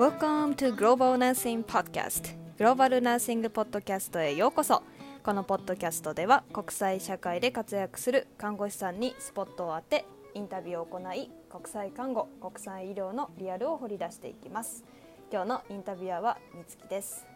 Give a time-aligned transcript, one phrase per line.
[0.00, 4.82] Welcome to Global Nursing Podcast グローバルナーシングポッドキャストへようこそ。
[5.22, 14.84] このポッドキャストでは国際社会で活躍する看護師さんにスポットを当てインタビューを行い国際看護国際医療のリアルを掘り出していきます。
[15.30, 17.26] 今日のインタビュアーはみつきです。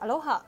[0.00, 0.44] アロハ。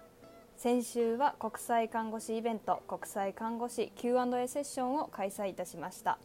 [0.57, 6.19] 先週は国際看護師イベント国際看護師 Q&A セッションを開催いたしました。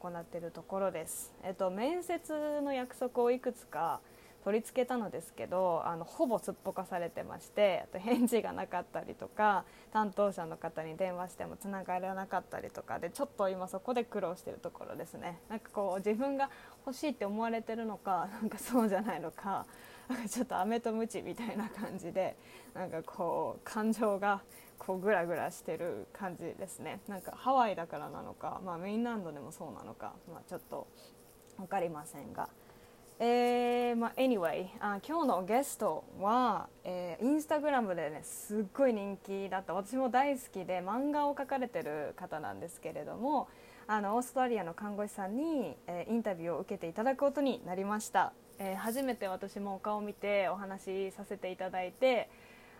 [0.00, 4.00] 行っているところです、えっと、面接の約束をいくつか
[4.44, 16.50] 取り付けたのですけどあのほぼすっぽかされてましてあと返事がなかったりとか担当者の方に電話してもつながらなかったりとかでちょっと今そこで苦労してるところですねなんかこう自分が
[16.86, 19.66] 欲しいって思われてるのかなんかそうじゃないのか
[20.08, 22.36] なんかちょっと飴とムチみたいな感じで
[22.74, 24.40] なんかこう感情が
[24.78, 30.88] こうグラグラしてる感じですねなんかハワイだからなのか、まあ、メインランドでもそうなのか、まあ、ちょっと
[31.58, 32.48] 分かりませんが。
[33.22, 43.48] えーまあ、anyway あ今日のゲストは、えー、インスタグラムでねすっごい人気だった私も大好きで漫画を描かれてる方なんですけれども
[43.86, 52.30] あのオーストラリアの看護師さんに、えー、インタビューを受けていただくことになりました、えー、初めて私もお顔を見てお話しさせていただいて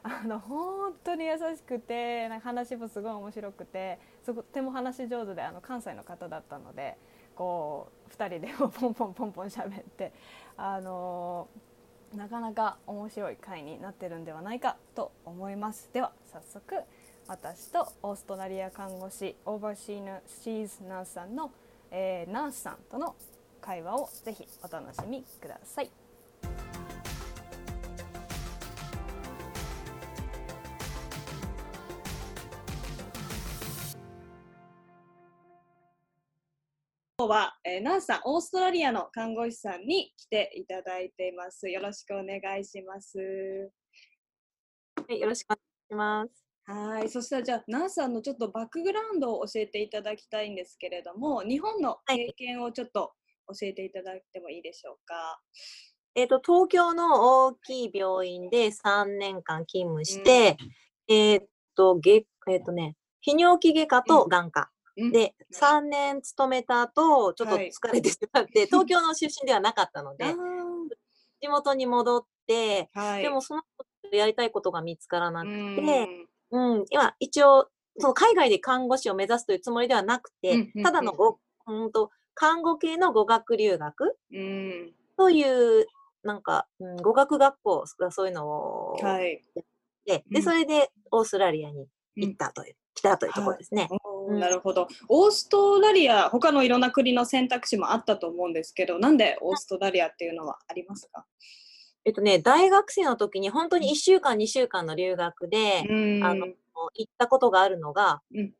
[0.02, 6.96] あの本当に優しくてなんか話もすごい面白くてとても話し上手であの関西の方だったので。
[7.40, 10.12] こう2人でポンポンポンポン喋って
[10.58, 16.74] あのー、なかなか面白い回になってるんではないかと思いますでは早速
[17.28, 21.50] 私とオーストラリア看護師オーバーシーズナースさんの、
[21.90, 23.16] えー、ナースさんとの
[23.62, 25.99] 会話をぜひお楽しみください。
[37.20, 41.68] 今日は、えー、ナースさん、オーストラリアの看護師さんに来ていただいています。
[41.68, 43.18] よろしくお願いします。
[45.06, 46.46] はい、よろしくお願いします。
[46.64, 53.12] はい、そしたらじゃあナースさんのちょっとバックグラウンドを教えていただきたいんですけれども、日本の経験をちょっと
[53.48, 55.14] 教えていただいてもいいでしょうか？
[55.14, 55.40] は
[56.14, 60.56] い、えっ、ー、と東京の大きい病院で3年間勤務して、
[61.06, 61.42] うん、えっ、ー、
[61.76, 64.70] とげえっ、ー、とね、泌尿器外科と眼科。
[65.12, 70.26] で、3年勤めた後、ちょっと疲れてしまって、はい、東京の出身ではなかったので、
[71.40, 73.62] 地元に戻って、はい、でもその
[74.12, 76.08] やりたいことが見つからなくて、
[76.50, 77.68] うん、今、一応、
[77.98, 84.16] その海外で看護師を目指すというつもりではなくて、ただのご、うんと、看護系の語学留学
[85.16, 85.86] という、
[86.22, 89.40] なんか、うん、語学学校がそういうのをやって、
[90.06, 91.86] はい、で、それでオーストラリアに
[92.16, 93.88] 行ったという、来たというところですね。
[93.90, 94.38] はい。
[94.38, 94.86] なるほど。
[95.08, 101.24] オーストラリア、他のいろんな国の選択肢もあったと思うんですけど、なんでオーストラリアっていうのはありますか？
[102.04, 105.80] えっとね、大学生の時に本当に1週間、2週間の留学で、
[106.22, 106.46] あの
[106.94, 108.52] 行ったことがあるのが、うん、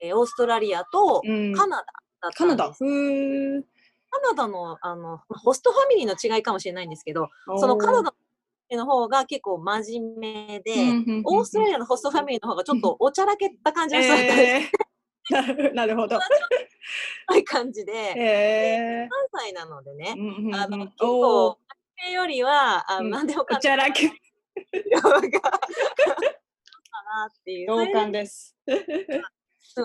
[0.00, 1.22] えオーストラリアと
[1.56, 1.84] カナダ
[2.20, 2.38] だったんです。
[2.38, 2.72] カナダ？
[4.14, 8.12] カナダのあのホストファミリーの違いかもしれないんですけど、そのカナダの
[8.86, 10.72] 方が結構真面目で、
[11.24, 14.72] オーストラリアのホストファミリーの方がちょっとおちゃらけた感じの人だったんです。
[15.74, 16.18] なるほど。
[17.28, 21.58] そういう感じで、えー、関西なのでね、うんうん、あの結構、
[22.12, 23.58] よりは、あの、何でもかん。
[23.58, 24.08] おちゃらけ。
[24.08, 24.14] か
[27.04, 27.66] なっていう。
[27.68, 28.56] 同感です。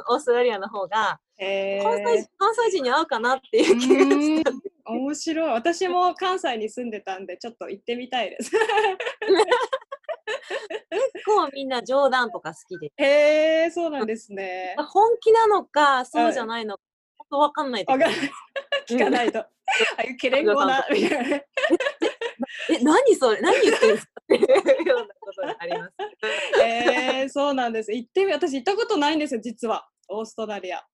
[0.10, 4.52] オーストラリアの方が、関西関西人に合うかなっていう気がして
[4.86, 5.50] 面白い。
[5.52, 8.52] 私も関西に住んでたんで、ちょっと行ってみたいです。
[10.90, 12.92] 結構みんな冗談とか好きで。
[12.98, 14.76] へえ、そうなんですね。
[14.90, 16.82] 本気なのか、そうじゃないのか、
[17.18, 18.06] 本当わかんないわか。
[18.88, 19.40] 聞かないと。
[19.40, 19.48] あ
[19.98, 21.36] あい うけれんごな、みたいな。
[21.38, 21.44] え、
[22.82, 23.42] 何それ？
[23.42, 24.12] 何言ってるんですか？
[24.24, 25.94] っていうようなことがあります。
[26.64, 27.92] えー、そうなんです。
[27.94, 29.88] 行ってみ、私行ったことないんですよ、実は。
[30.10, 30.86] オーストラリア。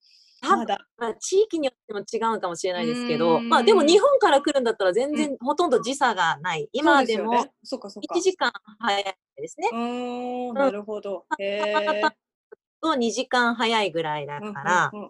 [0.44, 6.70] まだ、まあ、地域によっても違うかもしれないですけど、まあでも日本から来るんだったら全然ほとんど時差がない。
[6.74, 9.04] 今でも1時間早い
[9.38, 9.70] ですね。
[10.54, 11.26] なるほど。
[12.84, 15.10] と2時間早いぐらいだから、本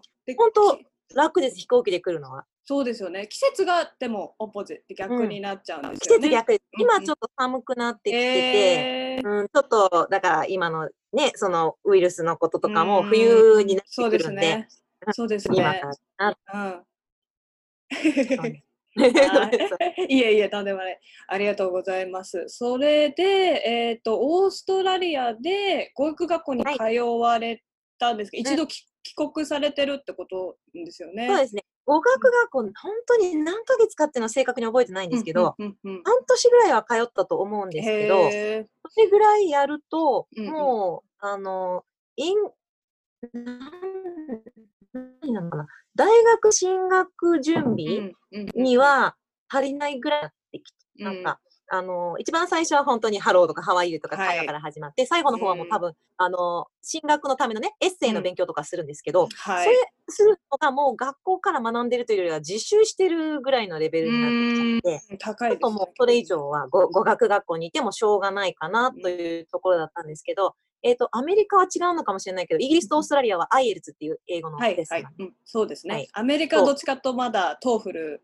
[0.54, 0.78] 当
[1.14, 2.44] 楽です、飛行機で来るのは。
[2.66, 3.28] そうですよね。
[3.28, 6.22] 季節がでもオポジって逆になっちゃうんですよね。
[6.22, 6.62] 季節逆です。
[6.78, 14.66] 今ちょっと寒くなってきてて、うん、ちょっとだから今のね、そのウイルスのこととかも冬になってくるんで、
[15.12, 15.82] そうですね。
[16.52, 16.82] うん。
[20.08, 21.00] いえいえ、とんでもない。
[21.26, 22.44] ありがとうございます。
[22.48, 27.62] それで、えっ、ー、と、オーストラリアで語育学校に通われ
[27.98, 31.26] たんですけど、はい、一度帰国されてるってことですよね。
[31.26, 31.64] そうですね。
[31.84, 32.72] 語学学校、本
[33.06, 35.74] 当に何ヶ月かっていうのは正確に覚えてないんですけど、半
[36.26, 41.84] 年ぐらいは通ったと思うんですけど、それぐらいやると、もう、あの、
[42.16, 42.38] イン、
[44.94, 45.66] 何なのかな？
[45.94, 48.12] 大学進学準備
[48.54, 49.16] には
[49.48, 59.28] 足りないぐらいになってきて、なんか、あの、一番最初は本当にハローとかハワイユとか会話から始まって、はい、最後の方はもう多分、あの、進学のためのね、エッセイの勉強とかするんですけど、うん。
[59.30, 59.76] はい、それ
[60.08, 75.04] するのがもう学校から学んでるというよりは自習してるぐらいのレベルになってきちゃって、高いね、ちょっともうそれ以上は語語学学校にいてもしょうがないかなというところだったんですけど、えっ、ー、と、アメリカは違うのかもしれないけど、イギリスとオーストラリアは IELTS っていう英語のテスト、はい。
[75.04, 78.22] はいうん、そうですね、はい、アメリカはどっちかとまだ TOEFL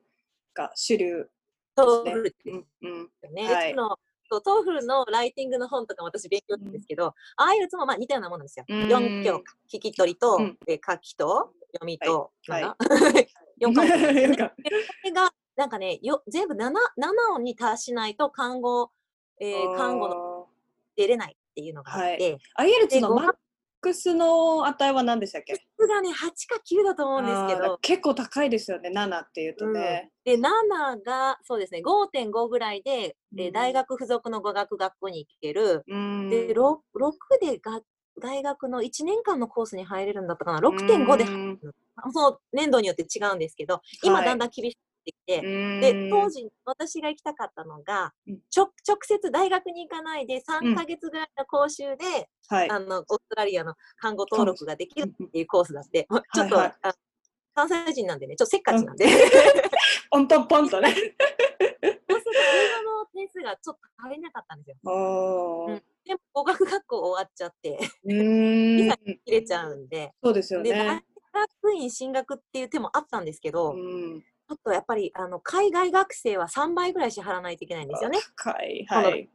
[0.54, 1.26] が主流
[1.74, 3.34] TOEFL って、うんうん。
[3.34, 3.96] ね、はい、の
[4.28, 8.66] TOEFL のライティングの本とか私勉強なんですけど、うん、IELTS もまあ似たようなものですよ。
[8.68, 13.28] 4教科、聞き取りと、うん、書きと読みと、はい、はい、
[13.64, 14.36] 4科目、 ね。
[14.36, 18.90] それがなんかねよ全部 7, 7音に達しないと看護、
[19.40, 20.48] えー、看護の
[20.96, 23.32] 出れないっていうのがあって、はい、IELTS のマッ
[23.80, 25.54] クスの値は何でしたっけ？
[25.78, 27.78] 普がね8か9だと思うんですけど。
[27.80, 37.80] 結構高いですよね7っていうとね、うん、で7がそうですね5.5ぐらいで、で大学附属の語学学校に行ける、うん、で 6, 6でが
[38.20, 41.24] 大学の1年間のコースに入れるんだったかな？6.5で
[42.12, 48.12] その年度によって違うんですけど今だんだん厳しってきて、で、当時私が行きたかったのが、
[48.56, 48.68] 直
[49.02, 56.94] 接大学に行かないで3ヶ月ぐらいの講習で、はい、あの、オーストラリアの看護登録ができるっていうコースだって、ちょっと、はいはい、
[57.54, 59.06] 関西人なんでね、ちょっとせっかちなんで。
[60.10, 60.90] ポンポンポンとね。
[60.90, 61.20] そうすると
[62.10, 65.66] 英語の点数がちょっと足りなかったんですよ。
[65.68, 70.12] うん、でも語学学校終わっちゃって、ビザ 切れちゃうんで。
[70.22, 70.70] そうですよね。
[70.70, 71.02] で、大
[71.62, 73.74] 学院進学っていう手もあったんですけど、
[74.50, 78.18] うんちょっとやっぱりあの海外学生は3倍ぐらい支払わないといけないんですよね。
[78.34, 79.28] はい、はい。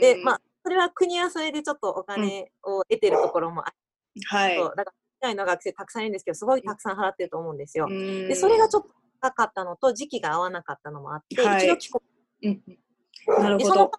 [0.00, 4.58] で、まあ、それは国はそれでちょっとお金を得てるところもあって、はい。
[4.58, 4.84] だから
[5.22, 7.88] 海外の学生たくさんいるんですけど、すごいたくさん払ってると思うんですよ。
[7.88, 8.90] で、それがちょっと
[9.22, 12.04] 高かったのと、時期が合わなかったのもあって、はい、一度帰国。
[12.42, 13.90] うん、なるほど。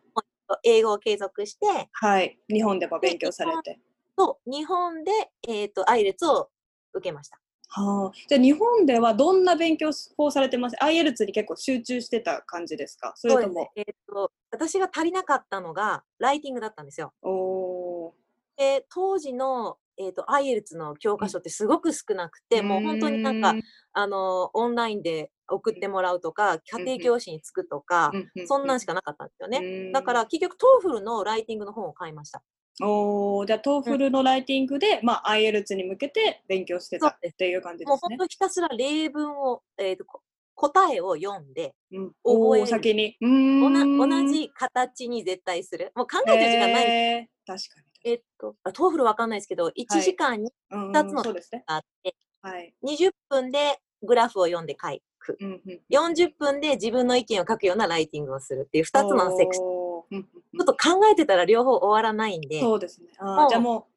[0.63, 2.38] 英語を継続して、はい。
[2.48, 3.79] 日本でも勉強されて。
[4.15, 5.12] そう、日本で、
[5.48, 6.50] えっ、ー、と、アイレツを
[6.94, 7.39] 受けました。
[7.70, 13.14] はあ、じゃあ日本ではどんな勉強法されてます ?IELTS に結構集中してた感じですか？
[13.16, 17.14] それとも、えーと、私が足りなかったのがライティングだったんですよ。
[17.22, 18.14] お
[18.56, 23.54] で当時の、えーと、IELTS の教科書ってすごく少なくて、うん、もう本当になんか
[23.94, 29.92] あのオンラインで送ってもらうとか、家庭教師につくとか、うん、そんなんしかなかったんですよね。
[29.92, 32.42] だから結局 TOEFL のライティングの本を買いました。
[32.81, 37.89] おじゃあ、 TOEFL のライティングで、うん、まあ、IELTS に向けて勉強してたっていう感じですね。
[37.89, 40.05] もう本当ひたすら例文を、えーと、
[40.53, 42.67] 答えを読んで、うん、覚える。
[42.67, 45.91] 先に同じ形に絶対する。
[45.96, 46.86] もう考える時間ない。
[46.86, 48.12] えー、確かに。
[48.12, 51.34] えっと、 TOEFL わかんないですけど、1時間に2つのが
[51.65, 55.38] あって、はい、20分でグラフを読んで書く。
[55.39, 59.76] うんうん、40分で自分の意見を書くようなライティングをするっていう2つのセクション。
[60.12, 62.60] ちょっと考えてたら両方終わらないんで。
[62.60, 63.08] そうですね。
[63.20, 63.88] あじゃあも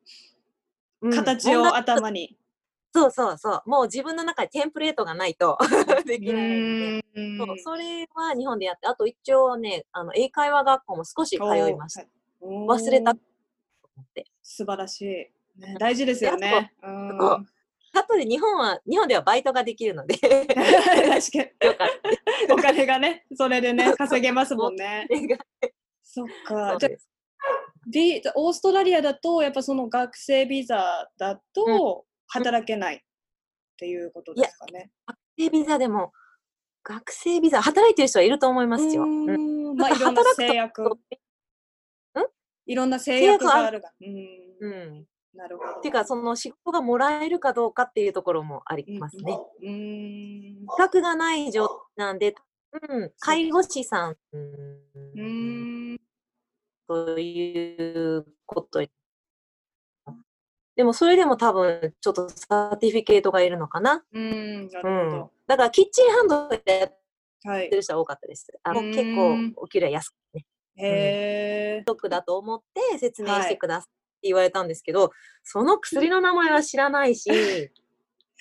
[1.02, 2.36] う、形を頭に。
[2.92, 3.62] そうそうそう。
[3.66, 5.58] もう自分の中でテンプレートがないと
[6.04, 7.04] できないんで。
[7.38, 12.06] そうそれは日本でやって、あと一応ね、あの英会話学校も少し通いました。
[12.42, 13.20] 忘れたと
[13.96, 14.26] 思って。
[14.42, 15.06] 素晴らしい。
[15.60, 16.72] ね、大事ですよね。
[17.92, 22.50] 後で日本は、日本ではバイトができるので、 確かに。
[22.52, 25.08] お金がね、それでね、稼げますもんね。
[26.10, 26.20] た。
[26.20, 26.76] そっそか。
[26.78, 26.90] じゃ
[27.88, 33.00] ビオーストラリアだと、やっぱその学生ビザだと働けないっ
[33.78, 34.90] ていうことですかね。
[35.06, 36.12] 学生ビザでも、
[36.84, 39.02] 学生ビザ、働いてる人はいると思いますよ。
[39.02, 40.98] ううんまあ、いろんな働くと制約。
[42.66, 43.90] いろんな制制約があるが。
[44.00, 44.16] うん。
[44.60, 45.06] うん。
[45.34, 45.70] なるほど。
[45.78, 49.38] っていうか、その仕事がもらえるかどうかっていうところもありますね。
[49.62, 49.68] うん。
[49.68, 50.66] うん。
[50.68, 52.34] 資格がない状態なんで、
[52.88, 55.49] うん、介護士さん、ううんん。
[56.90, 58.90] ということに
[60.74, 64.02] でもそれでも多分ちょっとサーティフィケートがいるのかな。
[64.12, 64.68] うん。
[64.68, 65.30] なうんるほど。。
[65.46, 66.96] だからキッチンハンドでやっ
[67.44, 67.76] はいて。
[67.76, 68.48] る人は多かったです。
[68.64, 70.46] あのうん結構お給料安くね。
[70.76, 71.82] へえ。
[71.86, 72.60] 得だと思っ
[72.92, 73.90] て説明はいしてくださいって
[74.22, 75.12] 言われたんですけど、
[75.44, 77.30] その薬の名前は知らないし、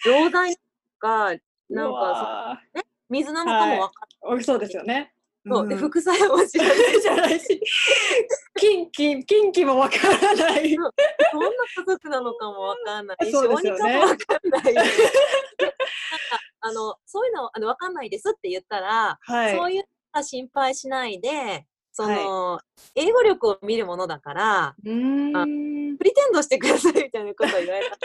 [0.06, 0.62] 錠剤と
[0.98, 1.36] か、
[1.70, 5.14] なんうかわそ水なのかもわかーおそうですよね。
[5.46, 6.78] そうでん副作用も知らない。
[7.02, 7.62] じゃないし、
[9.00, 10.76] 近畿、もわからない。
[10.76, 14.76] どんな家族なのかもわかんないし、 そうでわかんない
[16.62, 19.56] あのそういうのあのわかんないですって言ったら、はい。
[19.56, 22.60] そういうのは心配しないで、その、
[22.96, 25.30] 英語力を見るものだから、うー
[25.94, 25.98] ん。
[25.98, 27.98] プリテンドしてくださいみたいなことを言われた。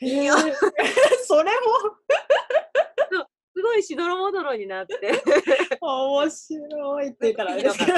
[0.00, 0.54] へー
[1.26, 1.60] それも
[3.54, 4.96] すごいしどろもどろになって。
[5.80, 7.92] 面白いって言ったらあれですけど。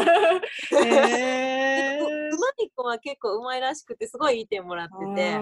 [0.86, 5.32] へうまい子は結構うまいらしくて、すごいいい点もらってて。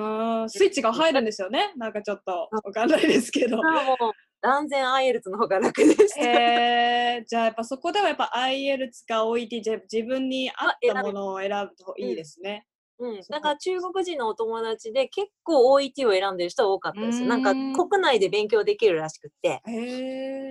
[0.49, 1.73] スイッチが入るんですよね。
[1.77, 3.57] なんかちょっとわかんないですけど。
[3.59, 3.97] まあもう
[4.43, 6.21] 断然アイエルツの方が楽でした。
[6.21, 12.67] へーじゃあやっぱそこではやっぱ IELTS か OET 自分に合ったものを選ぶといいですね。
[13.01, 17.29] うん、だから中国人のお友達で結構 OET を選んでる人多かったですよ。
[17.29, 19.63] なんか国内で勉強できるらしくって。
[19.67, 19.73] へ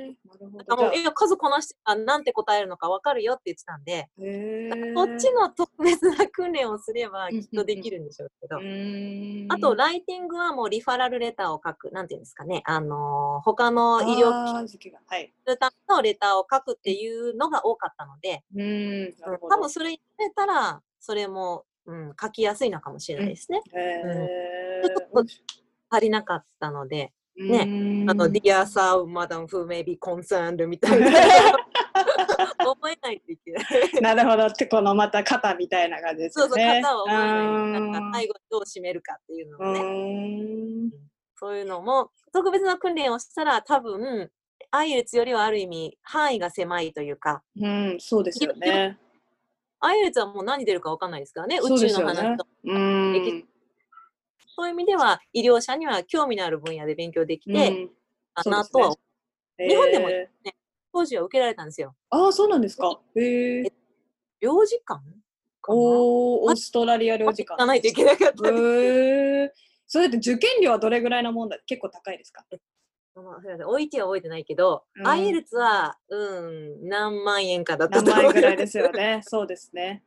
[0.06, 4.10] えなるほなんかもういや数こなしてあなんて答えるのか分かるよって言ってたんで、
[4.96, 8.58] こっちの特別な訓練をすればきっとできるんでしょうけど。
[9.50, 11.92] あと、ライティングはもうリファラルレターを書く。
[11.92, 12.64] なんていうんですかね。
[12.66, 14.54] あのー他の医療機。
[14.54, 14.68] 関
[15.90, 19.14] のレターを書くっていうのが多かったので、うーん
[19.50, 19.70] 多分。
[19.70, 23.62] それやれたら、それも、うん、書きやすいのかもしれないですね。
[23.74, 25.32] へちょっと
[25.90, 31.08] 足りなかったので、ねねあの、Dear Sir, Madam who may be concerned みたいな。
[32.60, 34.16] 覚えないといけない。
[34.16, 34.46] なるほど。
[34.46, 36.82] ってこのまた肩みたいな感じですそうそう、よね。
[36.82, 37.28] 型を覚えない。
[37.28, 39.80] なんうーんか、最後どう締めるかっていうのをね。
[39.80, 40.92] うーん
[41.38, 44.30] そういうのも、特別な訓練をしたら、多分、
[44.72, 48.98] アイエルツよりはある意味、範囲が狭いというか、うん、そうですよね。
[49.82, 52.46] アイエルツはもう何出るか分かんないですからね、宇宙の話と。
[54.56, 57.90] そういう意味では、医療者には興味のある分野で勉強できて、うん
[58.36, 58.90] あそうですなとは、
[59.58, 60.30] ね日本でもへ
[60.94, 61.96] 当時は受けられたんですよ。
[62.12, 63.00] ーああ、そうなんですか。
[63.16, 63.74] へえ。
[64.42, 65.02] 領事館
[65.68, 67.54] おー、オーストラリア領事館。
[67.54, 68.50] 行かないといけなかった。
[68.50, 69.54] へえ。
[69.86, 72.46] それって受験料はどれぐらいのもんだ結構高いですか？
[73.22, 79.22] まあすいません OET は覚えてないけど、うんアイエルツは、うん、何万円かだった何と思うぐらいですよね。
[79.24, 80.04] そうですね。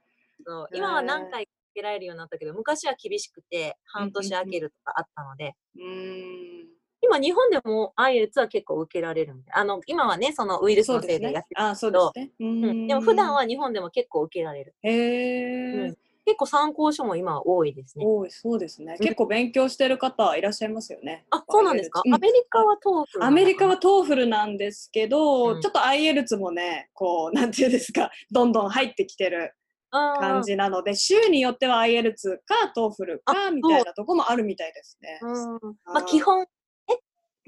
[0.46, 6.68] そう今は何回か受けられるようになったけど、昔は厳しくて、半年空けるとかあったので、うーん。
[7.04, 9.54] 今日本でも IELTS は結構受けられるみたい。
[9.56, 11.54] あの、今はね、そのウイルスのせいでやって。
[11.54, 11.60] る。
[11.60, 12.30] ああ、そうですね。
[12.38, 14.74] ううんーんでも普段は日本でも結構受けられる。
[14.82, 15.98] へえうん。
[16.24, 18.04] 結構参考書も今は多いですね。
[18.06, 18.96] 多い、そうですね。
[18.98, 19.04] うん。
[19.04, 21.24] 結構勉強してる方いらっしゃいますよね。
[21.30, 22.14] あ、そうなんですか、うん。
[22.14, 29.54] アメリカは TOEFL アメリカは TOEFL なんですけど、うんちょっと IELTS もね、こう、なんていうんですか、 どんどん入ってきてる
[29.90, 35.18] 感じなので、州によっては IELTS かトーフルかあみたいなとこもあるみたいですね。
[35.22, 35.76] うん。
[35.84, 36.46] まあ基本、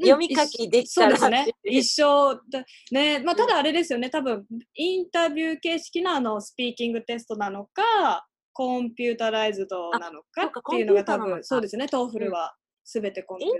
[0.00, 1.54] 読み書きできたらそうですね。
[1.64, 13.52] 一生だね、まあ、ただあれですよね、多分インタビュー形式のあのスピーキングテストなのか、 computerized なのかっていうのが多分、そうですね、 TOEFL はすべてコンピュー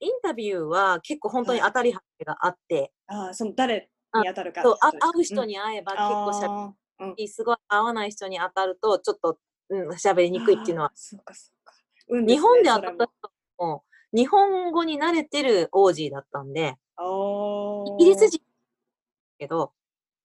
[0.00, 3.16] インタビューは結構本当に当たり外れがあって、ター。
[3.18, 4.90] ああ、その誰に当たるかそう会
[5.20, 7.04] う人に会えばうん結構しゃべあー。
[7.04, 7.14] うん。
[7.16, 9.88] り、すごい会わない人に当たるとちょっとうん。
[9.90, 11.74] 喋りにくいっていうのはそうかそうか。
[12.08, 16.52] 運ですね日本で当たった人も日本語に慣れてる王子だったん。
[16.52, 18.40] でおイギリス人
[19.38, 19.72] けど、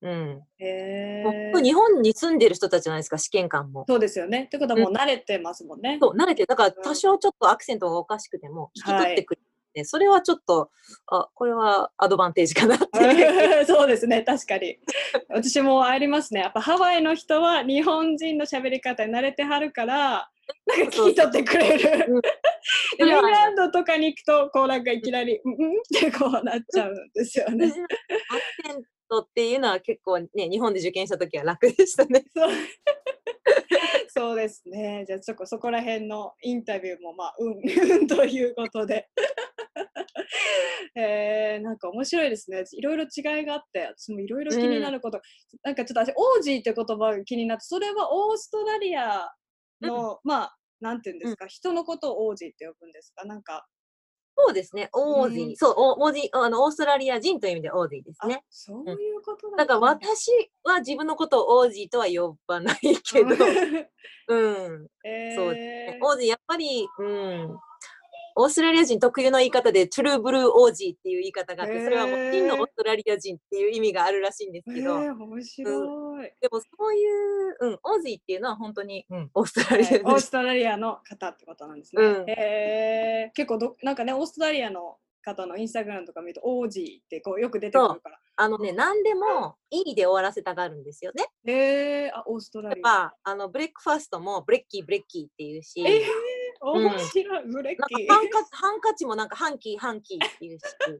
[0.02, 3.84] うん、へもうー日本に住んでる人たちじゃないですか試験官も。
[3.88, 4.44] そうですよね。
[4.44, 5.98] ってことはもう慣れてますもんね。
[6.00, 9.84] そう慣れてるだからうん多少ちょっとアクセントがおかしくても聞き取ってくれる、ね。
[9.84, 10.70] それはちょっと、
[11.06, 13.64] あ、これはアドバンテージかなっていう。
[13.66, 14.78] そうですね、確かに。
[15.28, 16.40] 私もありますね。
[16.40, 20.28] やっぱハワイの人は日本人の喋り方に慣れてはるから、
[20.66, 22.20] なんか聞き取ってくれる。
[22.98, 27.66] フィンランドとかに行くと、こうなんかいきなり、うんうんってこうなっちゃうんですよね。
[27.66, 27.74] アク
[28.68, 28.82] セン
[29.12, 32.24] トっていうのは結構ね、日本で受験した時は楽でしたね。
[34.08, 35.04] そう ですね。
[35.06, 39.08] じゃあちょっとそこら辺のインタビューもまあうんうん ということで。
[40.96, 42.64] えー、なんか面白いですね。
[42.72, 45.20] いろいろ違いがあって、私もいろいろ気になること、
[45.62, 49.30] なんかちょっと私、オージーって言葉が気になって、それはオーストラリア
[49.80, 53.24] の、まあ、なんていうんですか、人のことをオージーって呼ぶんですか？
[53.24, 53.66] なんか、
[54.36, 55.48] そうですね、 Aussie。
[55.50, 58.42] うんそう、 Aussie あの、オーストラリア人という意味で Aussie ですあね。
[58.48, 60.30] そういうことだからったんだ私
[60.64, 63.30] は自分のことを Aussie とは呼ばないけど、
[64.28, 64.86] うん。
[65.04, 65.98] えー、そうですね。
[66.02, 67.58] Aussie、やっぱり、うん。
[68.36, 76.32] オーストラリア人特有の言い方で、 true blue Aussie っていう言い方があって、それはもう真のオーストラリア人っていう意味があるらしいんですえけど、ー、面白い。
[76.40, 77.06] でもそうい
[77.50, 82.02] う、うん、 Aussie っていうのは本当に、うん、オーストラリアオーストラリアの方ってことなんですね。
[82.02, 88.18] うんへー結構どなんかねオーストラリアの方のインスタグラムとか見ると Aussie ってこうよく出てくるから。
[88.34, 91.26] あのね、何でもいいで終わらせたがるんですよね。
[91.44, 92.88] へえあオーストラリア。
[92.88, 96.02] やっぱ、あの、 breakfast も brekkie、brekkie っていうし、えー、
[96.62, 98.06] 面白い、 brekkie。
[98.06, 100.98] かハンカチハンカチもなんか hankie、hankie っていうし、うん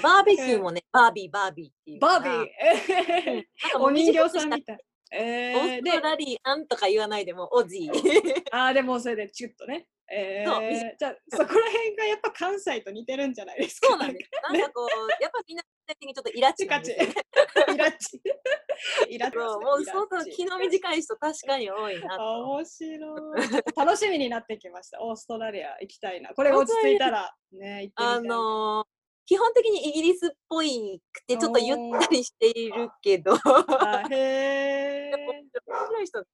[0.00, 1.98] バーベキューもね、バービー、バービーっていう。
[1.98, 3.44] バービー、
[3.82, 4.78] お人形さんみたい。
[5.10, 8.42] えー、 Australian とか言わないでも、 Aussie。
[8.52, 9.88] あーでもそれでチュッとね。
[10.08, 13.88] えそうー、じゃあそこら辺がやっぱ関西と似てるんじゃないですか？
[13.88, 14.30] そうなんです。
[14.52, 14.88] なんかこう、
[15.22, 16.92] やっぱみんな的にちょっとイラチチカチ。
[16.92, 18.20] イラチ。
[19.08, 19.36] イラチ。
[19.36, 22.42] もう相当気の短い人確かに多いなあと。
[22.42, 23.76] 面白い。
[23.76, 25.02] 楽しみになってきました。
[25.04, 26.34] オーストラリア行きたいな。
[26.34, 35.12] これが落ち着いたらね、行ってみたいあのー基本的にイギリスっぽいくて、ちょっとゆったりしているけど、あへえ。
[35.14, 35.48] 面
[35.86, 36.26] 白い人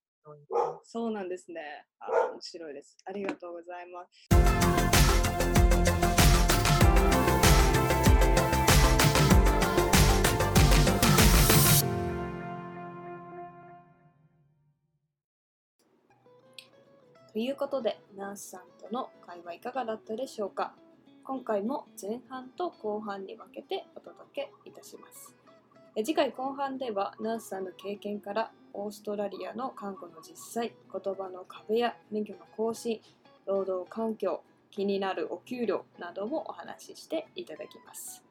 [0.84, 1.86] そうなんですね。
[2.00, 2.96] あ面白いです。
[3.04, 5.97] ありがとうございます。
[17.38, 20.74] ということで、ナースさんとの会話いかがだったでしょうか？
[21.22, 25.36] 今回も前半と後半に分けてお届けいたします。
[25.94, 33.00] え次回後半ではナースさんの経験からオーストラリアの看護の実際言葉の壁や免許の更新
[33.46, 38.24] 労働環境気になるお給料などもお話ししていただきます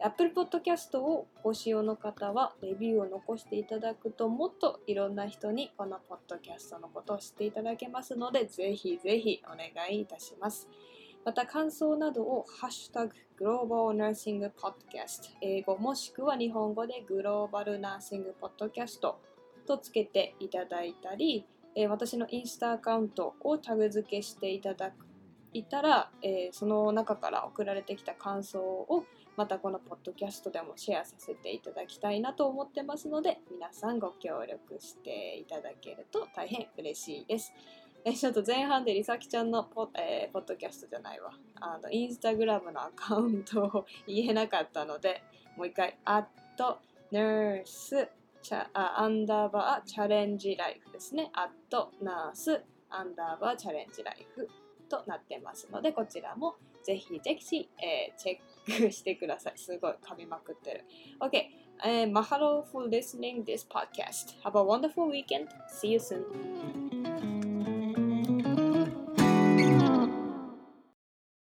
[0.00, 10.68] Apple Podcast をご使用の方はレビューを残していただくともっといろんな人にこのポッドキャストのことを知っていただけますのでぜひぜひお願いいたします。
[11.24, 19.20] また感想などをハッシュタググローバルナーシングポッドキャスト英語もしくは日本語でグローバルナーシングポッドキャスト
[19.66, 25.06] とつけていただいたり、えー私のインスタアカウントをタグ付けしていただく
[25.52, 29.04] いたら、えーその中から送られてきた感想を
[29.38, 37.52] またこのポッドキャストでもシェアさせていただきたいなと思ってますので皆さんご協力していただけると大変嬉しいです。
[38.16, 45.22] ちょっと前半でりさきちゃんのポ,、えーポッドキャストじゃないわあのインスタグラムのアカウントを言えなかったので
[45.56, 46.24] もう一回「アッ
[46.56, 46.78] ト
[47.12, 48.08] ナース
[48.72, 51.30] アンダーバーチャレンジライフですね。
[51.34, 54.48] アットナースアンダーバーチャレンジライフ
[54.88, 58.57] となってますので、こちらもぜひぜひ、えーチェック
[58.90, 59.52] してください。
[59.56, 60.84] すごい噛みまくってる。
[61.20, 61.42] OK、
[61.84, 64.40] えー、mahalo for listening this podcast.
[64.44, 65.48] Have a wonderful weekend.
[65.68, 67.37] See you soon.